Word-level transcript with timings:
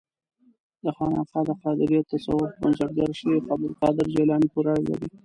دا 0.83 0.91
خانقاه 0.97 1.43
د 1.47 1.51
قادریه 1.61 2.01
تصوف 2.09 2.51
بنسټګر 2.61 3.09
شیخ 3.19 3.43
عبدالقادر 3.53 4.05
جیلاني 4.13 4.47
پورې 4.53 4.69
اړه 4.73 4.83
لري. 4.89 5.07